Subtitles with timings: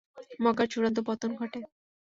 [0.43, 1.59] মক্কার চুড়ান্ত পতন ঘটে।